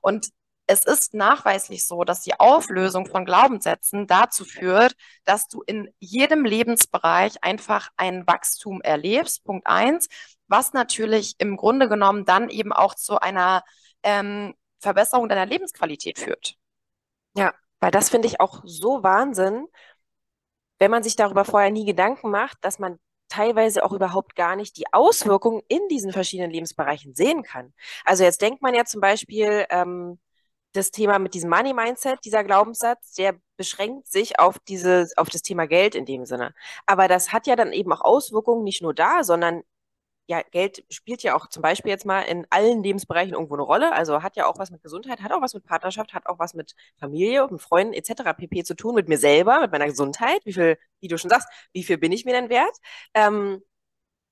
[0.00, 0.28] Und
[0.70, 6.44] es ist nachweislich so, dass die Auflösung von Glaubenssätzen dazu führt, dass du in jedem
[6.44, 9.42] Lebensbereich einfach ein Wachstum erlebst.
[9.42, 10.08] Punkt eins,
[10.46, 13.64] was natürlich im Grunde genommen dann eben auch zu einer
[14.04, 16.54] ähm, Verbesserung deiner Lebensqualität führt.
[17.34, 19.66] Ja, weil das finde ich auch so Wahnsinn,
[20.78, 24.76] wenn man sich darüber vorher nie Gedanken macht, dass man teilweise auch überhaupt gar nicht
[24.76, 27.74] die Auswirkungen in diesen verschiedenen Lebensbereichen sehen kann.
[28.04, 30.20] Also jetzt denkt man ja zum Beispiel, ähm,
[30.72, 35.42] das Thema mit diesem Money Mindset, dieser Glaubenssatz, der beschränkt sich auf dieses, auf das
[35.42, 36.54] Thema Geld in dem Sinne.
[36.86, 39.62] Aber das hat ja dann eben auch Auswirkungen nicht nur da, sondern
[40.30, 43.92] ja, Geld spielt ja auch zum Beispiel jetzt mal in allen Lebensbereichen irgendwo eine Rolle.
[43.92, 46.54] Also hat ja auch was mit Gesundheit, hat auch was mit Partnerschaft, hat auch was
[46.54, 48.32] mit Familie, mit Freunden etc.
[48.36, 48.62] pp.
[48.62, 50.40] zu tun, mit mir selber, mit meiner Gesundheit.
[50.44, 52.76] Wie viel, wie du schon sagst, wie viel bin ich mir denn wert?
[53.14, 53.62] Ähm,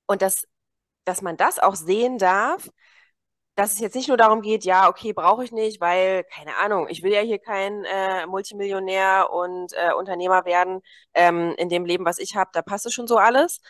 [0.06, 0.46] und das,
[1.04, 2.70] dass man das auch sehen darf,
[3.58, 6.86] dass es jetzt nicht nur darum geht, ja, okay, brauche ich nicht, weil, keine Ahnung,
[6.88, 10.80] ich will ja hier kein äh, Multimillionär und äh, Unternehmer werden
[11.14, 13.60] ähm, in dem Leben, was ich habe, da passt es schon so alles.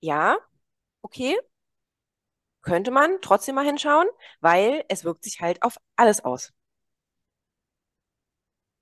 [0.00, 0.36] Ja,
[1.02, 1.36] okay,
[2.62, 4.06] könnte man trotzdem mal hinschauen,
[4.40, 6.52] weil es wirkt sich halt auf alles aus.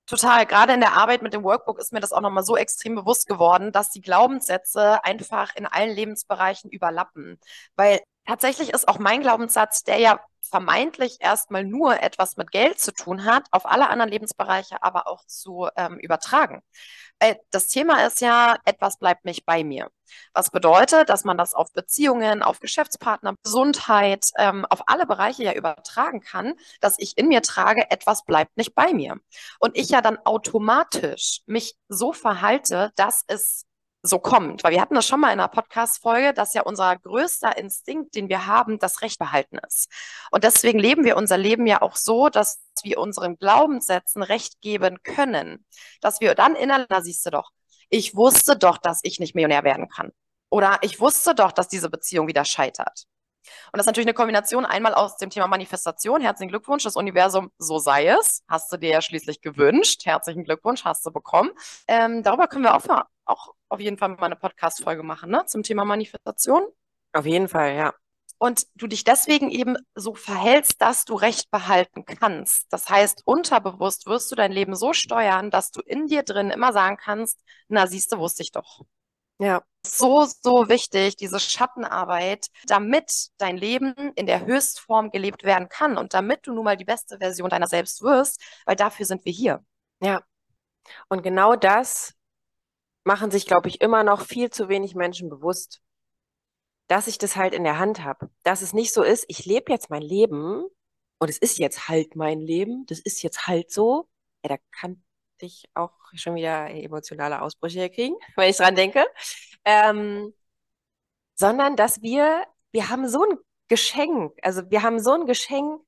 [0.05, 0.45] Total.
[0.47, 3.27] Gerade in der Arbeit mit dem Workbook ist mir das auch nochmal so extrem bewusst
[3.27, 7.39] geworden, dass die Glaubenssätze einfach in allen Lebensbereichen überlappen.
[7.75, 12.91] Weil Tatsächlich ist auch mein Glaubenssatz, der ja vermeintlich erstmal nur etwas mit Geld zu
[12.93, 16.61] tun hat, auf alle anderen Lebensbereiche aber auch zu ähm, übertragen.
[17.17, 19.89] Äh, das Thema ist ja, etwas bleibt nicht bei mir.
[20.31, 25.53] Was bedeutet, dass man das auf Beziehungen, auf Geschäftspartner, Gesundheit, ähm, auf alle Bereiche ja
[25.53, 29.17] übertragen kann, dass ich in mir trage, etwas bleibt nicht bei mir.
[29.57, 33.65] Und ich ja dann automatisch mich so verhalte, dass es
[34.01, 34.63] so kommt.
[34.63, 38.29] Weil wir hatten das schon mal in einer Podcast-Folge, dass ja unser größter Instinkt, den
[38.29, 39.91] wir haben, das Recht behalten ist.
[40.31, 45.01] Und deswegen leben wir unser Leben ja auch so, dass wir unseren Glaubenssätzen Recht geben
[45.03, 45.65] können.
[46.01, 47.51] Dass wir dann innerlich, da siehst du doch,
[47.89, 50.11] ich wusste doch, dass ich nicht Millionär werden kann.
[50.49, 53.05] Oder ich wusste doch, dass diese Beziehung wieder scheitert.
[53.71, 56.21] Und das ist natürlich eine Kombination einmal aus dem Thema Manifestation.
[56.21, 58.43] Herzlichen Glückwunsch, das Universum, so sei es.
[58.47, 60.05] Hast du dir ja schließlich gewünscht.
[60.05, 61.51] Herzlichen Glückwunsch, hast du bekommen.
[61.87, 62.83] Ähm, darüber können wir auch,
[63.25, 65.45] auch auf jeden Fall mal eine Podcast-Folge machen, ne?
[65.45, 66.63] Zum Thema Manifestation.
[67.13, 67.93] Auf jeden Fall, ja.
[68.37, 72.71] Und du dich deswegen eben so verhältst, dass du Recht behalten kannst.
[72.71, 76.71] Das heißt, unterbewusst wirst du dein Leben so steuern, dass du in dir drin immer
[76.71, 78.85] sagen kannst, na, siehste, wusste ich doch.
[79.41, 85.97] Ja, so, so wichtig, diese Schattenarbeit, damit dein Leben in der Höchstform gelebt werden kann
[85.97, 89.31] und damit du nun mal die beste Version deiner selbst wirst, weil dafür sind wir
[89.31, 89.63] hier.
[90.01, 90.21] Ja.
[91.09, 92.13] Und genau das
[93.03, 95.81] machen sich, glaube ich, immer noch viel zu wenig Menschen bewusst,
[96.87, 98.29] dass ich das halt in der Hand habe.
[98.43, 100.65] Dass es nicht so ist, ich lebe jetzt mein Leben
[101.19, 104.09] und es ist jetzt halt mein Leben, das ist jetzt halt so.
[104.43, 105.03] Ja, da kann
[105.41, 109.05] ich auch schon wieder emotionale Ausbrüche kriegen, wenn ich dran denke.
[109.65, 110.33] Ähm,
[111.35, 115.81] sondern dass wir, wir haben so ein Geschenk, also wir haben so ein Geschenk,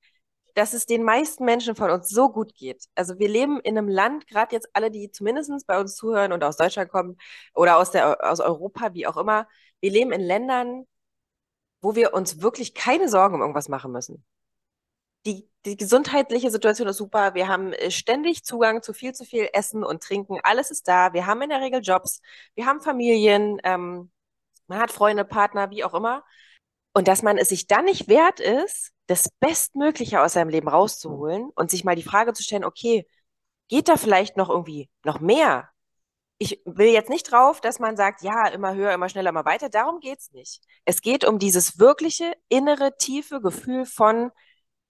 [0.55, 2.85] dass es den meisten Menschen von uns so gut geht.
[2.95, 6.43] Also wir leben in einem Land, gerade jetzt alle, die zumindest bei uns zuhören und
[6.43, 7.17] aus Deutschland kommen
[7.53, 9.47] oder aus, der, aus Europa, wie auch immer,
[9.79, 10.85] wir leben in Ländern,
[11.81, 14.23] wo wir uns wirklich keine Sorgen um irgendwas machen müssen
[15.25, 17.33] die, die gesundheitliche Situation ist super.
[17.35, 20.39] Wir haben äh, ständig Zugang zu viel zu viel Essen und Trinken.
[20.43, 21.13] Alles ist da.
[21.13, 22.21] Wir haben in der Regel Jobs.
[22.55, 23.59] Wir haben Familien.
[23.63, 24.11] Ähm,
[24.67, 26.23] man hat Freunde, Partner, wie auch immer.
[26.93, 31.49] Und dass man es sich dann nicht wert ist, das Bestmögliche aus seinem Leben rauszuholen
[31.55, 33.07] und sich mal die Frage zu stellen, okay,
[33.67, 35.69] geht da vielleicht noch irgendwie noch mehr?
[36.37, 39.69] Ich will jetzt nicht drauf, dass man sagt, ja, immer höher, immer schneller, immer weiter.
[39.69, 40.63] Darum geht's nicht.
[40.85, 44.31] Es geht um dieses wirkliche, innere, tiefe Gefühl von,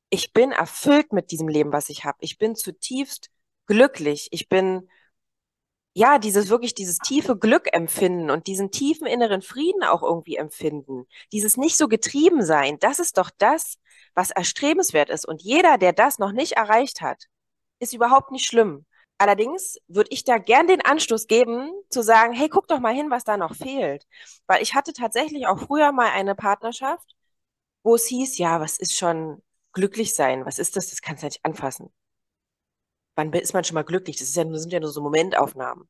[0.10, 2.18] ich bin erfüllt mit diesem Leben, was ich habe.
[2.22, 3.30] Ich bin zutiefst
[3.66, 4.30] glücklich.
[4.32, 4.90] Ich bin
[5.94, 11.06] ja, dieses wirklich, dieses tiefe Glück empfinden und diesen tiefen inneren Frieden auch irgendwie empfinden.
[11.34, 13.78] Dieses nicht so getrieben sein, das ist doch das,
[14.14, 15.28] was erstrebenswert ist.
[15.28, 17.26] Und jeder, der das noch nicht erreicht hat,
[17.80, 18.86] ist überhaupt nicht schlimm.
[19.18, 23.12] Allerdings würde ich da gern den Anstoß geben, zu sagen, hey, guck doch mal hin,
[23.12, 24.08] was da noch fehlt.
[24.48, 27.16] Weil ich hatte tatsächlich auch früher mal eine Partnerschaft,
[27.84, 30.46] wo es hieß, ja, was ist schon glücklich sein?
[30.46, 30.90] Was ist das?
[30.90, 31.92] Das kannst du nicht anfassen
[33.16, 34.18] wann ist man schon mal glücklich?
[34.18, 35.88] Das ja, sind ja nur so Momentaufnahmen.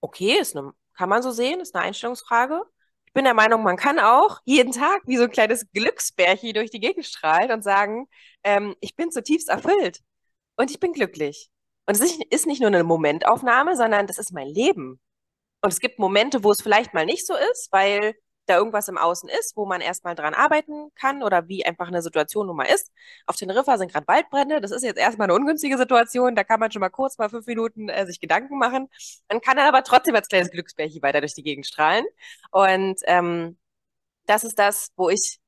[0.00, 2.62] Okay, ist eine, kann man so sehen, ist eine Einstellungsfrage.
[3.06, 6.70] Ich bin der Meinung, man kann auch jeden Tag wie so ein kleines Glücksbärchen durch
[6.70, 8.08] die Gegend strahlen und sagen,
[8.42, 10.00] ähm, ich bin zutiefst erfüllt
[10.56, 11.50] und ich bin glücklich.
[11.86, 15.00] Und es ist nicht nur eine Momentaufnahme, sondern das ist mein Leben.
[15.62, 18.14] Und es gibt Momente, wo es vielleicht mal nicht so ist, weil
[18.46, 22.02] da irgendwas im Außen ist, wo man erstmal dran arbeiten kann oder wie einfach eine
[22.02, 22.90] Situation nun mal ist.
[23.26, 24.60] Auf Teneriffa sind gerade Waldbrände.
[24.60, 26.34] Das ist jetzt erstmal eine ungünstige Situation.
[26.34, 28.88] Da kann man schon mal kurz mal fünf Minuten äh, sich Gedanken machen.
[29.28, 32.04] Man kann dann aber trotzdem als kleines Glücksbärchen weiter durch die Gegend strahlen.
[32.50, 33.58] Und ähm,
[34.26, 35.38] das ist das, wo ich,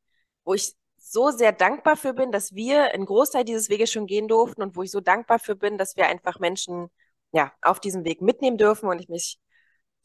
[0.44, 4.28] wo ich so sehr dankbar für bin, dass wir einen Großteil dieses Weges schon gehen
[4.28, 6.90] durften und wo ich so dankbar für bin, dass wir einfach Menschen
[7.32, 9.38] ja auf diesem Weg mitnehmen dürfen und ich mich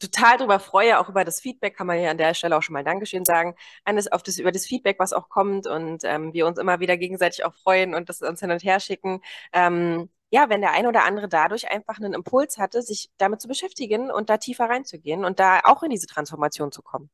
[0.00, 2.72] total darüber freue, auch über das Feedback, kann man hier an der Stelle auch schon
[2.72, 6.46] mal Dankeschön sagen, eines auf das, über das Feedback, was auch kommt und ähm, wir
[6.46, 9.22] uns immer wieder gegenseitig auch freuen und das uns hin und her schicken.
[9.52, 13.48] Ähm, ja, wenn der ein oder andere dadurch einfach einen Impuls hatte, sich damit zu
[13.48, 17.10] beschäftigen und da tiefer reinzugehen und da auch in diese Transformation zu kommen.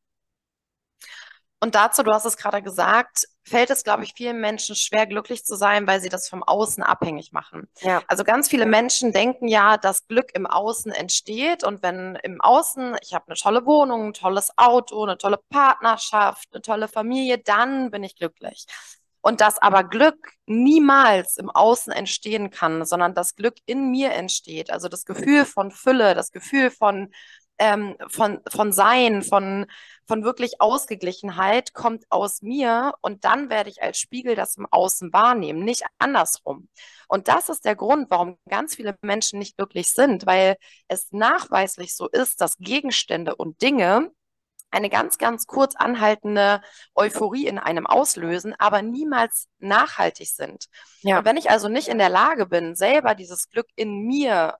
[1.61, 5.44] Und dazu, du hast es gerade gesagt, fällt es, glaube ich, vielen Menschen schwer, glücklich
[5.44, 7.68] zu sein, weil sie das vom Außen abhängig machen.
[7.80, 8.02] Ja.
[8.09, 11.62] Also ganz viele Menschen denken ja, dass Glück im Außen entsteht.
[11.62, 16.48] Und wenn im Außen, ich habe eine tolle Wohnung, ein tolles Auto, eine tolle Partnerschaft,
[16.52, 18.66] eine tolle Familie, dann bin ich glücklich.
[19.20, 24.70] Und dass aber Glück niemals im Außen entstehen kann, sondern das Glück in mir entsteht.
[24.70, 27.12] Also das Gefühl von Fülle, das Gefühl von
[27.59, 29.66] ähm, von, von Sein, von,
[30.07, 35.12] von wirklich Ausgeglichenheit kommt aus mir und dann werde ich als Spiegel das im Außen
[35.12, 36.69] wahrnehmen, nicht andersrum.
[37.09, 40.57] Und das ist der Grund, warum ganz viele Menschen nicht glücklich sind, weil
[40.88, 44.11] es nachweislich so ist, dass Gegenstände und Dinge
[44.71, 46.61] eine ganz, ganz kurz anhaltende
[46.95, 50.66] Euphorie in einem auslösen, aber niemals nachhaltig sind.
[51.01, 51.19] Ja.
[51.19, 54.57] Und wenn ich also nicht in der Lage bin, selber dieses Glück in mir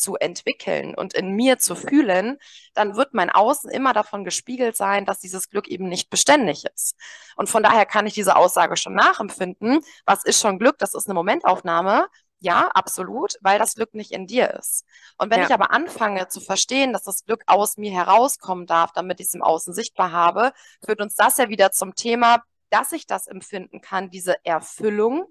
[0.00, 2.38] zu entwickeln und in mir zu fühlen,
[2.74, 6.96] dann wird mein Außen immer davon gespiegelt sein, dass dieses Glück eben nicht beständig ist.
[7.36, 9.80] Und von daher kann ich diese Aussage schon nachempfinden.
[10.06, 10.78] Was ist schon Glück?
[10.78, 12.08] Das ist eine Momentaufnahme.
[12.42, 14.86] Ja, absolut, weil das Glück nicht in dir ist.
[15.18, 15.46] Und wenn ja.
[15.46, 19.34] ich aber anfange zu verstehen, dass das Glück aus mir herauskommen darf, damit ich es
[19.34, 23.82] im Außen sichtbar habe, führt uns das ja wieder zum Thema, dass ich das empfinden
[23.82, 25.26] kann, diese Erfüllung,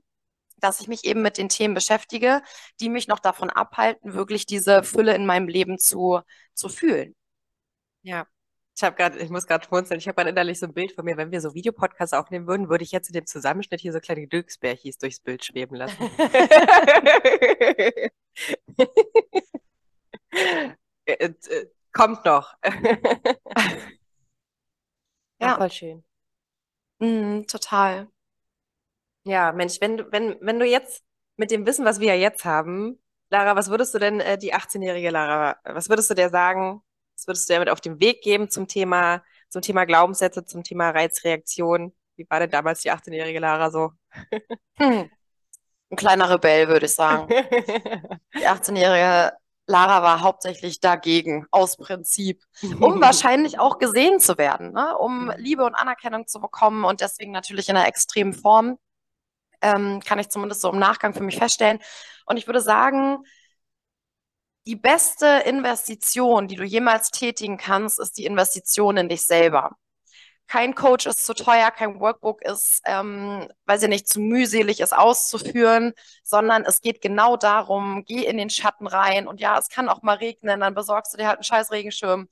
[0.59, 2.41] dass ich mich eben mit den Themen beschäftige,
[2.79, 6.21] die mich noch davon abhalten, wirklich diese Fülle in meinem Leben zu,
[6.53, 7.15] zu fühlen.
[8.01, 8.27] Ja.
[8.75, 11.03] Ich habe gerade, ich muss gerade schmunzeln, ich habe gerade innerlich so ein Bild von
[11.03, 13.99] mir, wenn wir so Videopodcasts aufnehmen würden, würde ich jetzt in dem Zusammenschnitt hier so
[13.99, 15.97] kleine Glücksbärchis durchs Bild schweben lassen.
[21.05, 22.53] Äh, äh, kommt noch.
[25.39, 26.03] ja, voll schön.
[26.99, 28.09] Mm, total.
[29.29, 31.03] Ja, Mensch, wenn du, wenn, wenn du jetzt
[31.37, 34.55] mit dem Wissen, was wir ja jetzt haben, Lara, was würdest du denn, äh, die
[34.55, 36.81] 18-jährige Lara, was würdest du dir sagen?
[37.15, 40.63] Was würdest du dir mit auf den Weg geben zum Thema, zum Thema Glaubenssätze, zum
[40.63, 41.93] Thema Reizreaktion?
[42.15, 43.91] Wie war denn damals die 18-jährige Lara so?
[44.77, 45.11] Hm.
[45.91, 47.27] Ein kleiner Rebell, würde ich sagen.
[48.33, 49.33] Die 18-jährige
[49.67, 52.43] Lara war hauptsächlich dagegen, aus Prinzip,
[52.79, 54.97] um wahrscheinlich auch gesehen zu werden, ne?
[54.97, 55.33] um mhm.
[55.37, 58.79] Liebe und Anerkennung zu bekommen und deswegen natürlich in einer extremen Form
[59.61, 61.79] ähm, kann ich zumindest so im Nachgang für mich feststellen.
[62.25, 63.23] Und ich würde sagen,
[64.65, 69.71] die beste Investition, die du jemals tätigen kannst, ist die Investition in dich selber.
[70.47, 74.93] Kein Coach ist zu teuer, kein Workbook ist, ähm, weiß ich nicht, zu mühselig, es
[74.93, 75.93] auszuführen,
[76.23, 80.01] sondern es geht genau darum, geh in den Schatten rein und ja, es kann auch
[80.01, 82.27] mal regnen, dann besorgst du dir halt einen scheiß Regenschirm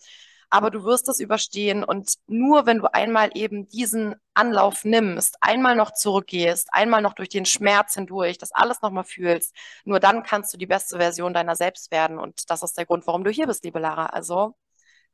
[0.50, 1.84] aber du wirst es überstehen.
[1.84, 7.30] Und nur wenn du einmal eben diesen Anlauf nimmst, einmal noch zurückgehst, einmal noch durch
[7.30, 9.54] den Schmerz hindurch, das alles nochmal fühlst,
[9.86, 12.20] nur dann kannst du die beste Version deiner selbst werden.
[12.20, 14.08] Und das ist der Grund, warum du hier bist, liebe Lara.
[14.08, 14.56] Also,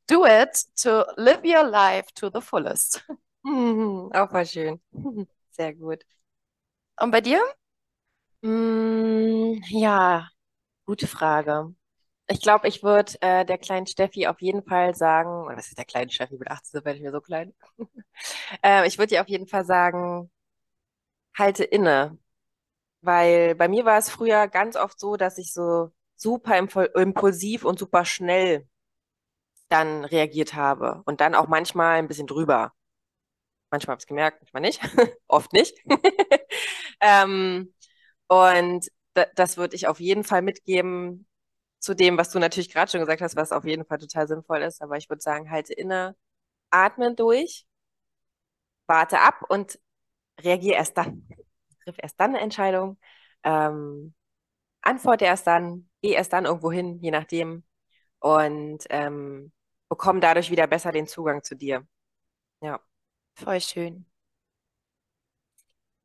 [0.10, 3.06] do it to live your life to the fullest.
[3.46, 4.82] Auch mal schön.
[5.52, 6.04] Sehr gut.
[7.00, 7.42] Und bei dir?
[8.42, 10.30] Mm, ja,
[10.86, 11.74] gute Frage.
[12.28, 15.78] Ich glaube, ich würde äh, der kleinen Steffi auf jeden Fall sagen, oder was ist
[15.78, 17.54] der kleinen Steffi mit 18, werde ich mir so klein.
[18.64, 20.32] äh, ich würde ihr auf jeden Fall sagen,
[21.38, 22.18] halte inne.
[23.02, 27.80] Weil bei mir war es früher ganz oft so, dass ich so super impulsiv und
[27.80, 28.68] super schnell
[29.70, 32.74] dann reagiert habe und dann auch manchmal ein bisschen drüber.
[33.72, 34.82] Manchmal habe ich es gemerkt, manchmal nicht,
[35.28, 35.78] oft nicht.
[37.02, 37.74] ähm,
[38.28, 38.88] und
[39.36, 41.28] das würde ich auf jeden Fall mitgeben
[41.84, 44.62] zu dem, was du natürlich gerade schon gesagt hast, was auf jeden Fall total sinnvoll
[44.64, 44.82] ist.
[44.82, 46.16] Aber ich würde sagen, halte inne,
[46.72, 47.68] atme durch,
[48.88, 49.80] warte ab und
[50.42, 51.28] reagiere erst dann.
[51.84, 53.00] Triff erst dann eine Entscheidung.
[53.44, 54.14] Ähm,
[54.82, 57.66] antworte erst dann, geh erst dann irgendwo hin, je nachdem.
[58.20, 59.54] Und ähm,
[59.90, 61.88] bekomme dadurch wieder besser den Zugang zu dir.
[62.62, 62.82] Ja.
[63.36, 64.06] Voll schön.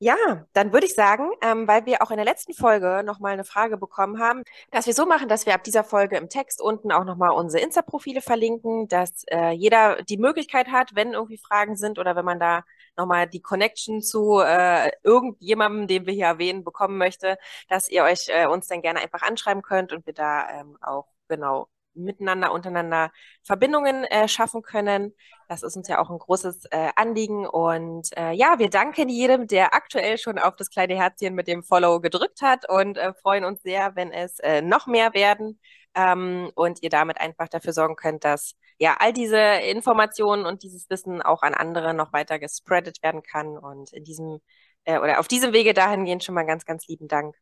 [0.01, 3.43] Ja, dann würde ich sagen, ähm, weil wir auch in der letzten Folge nochmal eine
[3.43, 6.93] Frage bekommen haben, dass wir so machen, dass wir ab dieser Folge im Text unten
[6.93, 11.99] auch nochmal unsere Insta-Profile verlinken, dass äh, jeder die Möglichkeit hat, wenn irgendwie Fragen sind
[11.99, 12.63] oder wenn man da
[12.97, 17.37] nochmal die Connection zu äh, irgendjemandem, den wir hier erwähnen, bekommen möchte,
[17.69, 21.07] dass ihr euch äh, uns dann gerne einfach anschreiben könnt und wir da ähm, auch
[21.29, 21.69] genau
[21.99, 23.11] miteinander, untereinander
[23.43, 25.15] Verbindungen äh, schaffen können.
[25.49, 27.47] Das ist uns ja auch ein großes äh, Anliegen.
[27.47, 31.63] Und äh, ja, wir danken jedem, der aktuell schon auf das kleine Herzchen mit dem
[31.63, 35.61] Follow gedrückt hat und äh, freuen uns sehr, wenn es äh, noch mehr werden.
[35.95, 40.89] Ähm, und ihr damit einfach dafür sorgen könnt, dass ja all diese Informationen und dieses
[40.91, 43.59] Wissen auch an andere noch weiter gespreadet werden kann.
[43.59, 44.41] Und in diesem
[44.89, 47.37] äh, oder auf diesem Wege dahingehend schon mal ganz, ganz lieben Dank.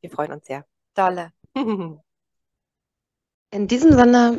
[0.00, 0.64] Wir freuen uns sehr.
[0.94, 1.32] Dolle.
[3.54, 4.38] In diesem Sinne,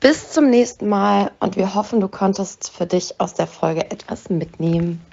[0.00, 4.30] bis zum nächsten Mal und wir hoffen, du konntest für dich aus der Folge etwas
[4.30, 5.04] mitnehmen.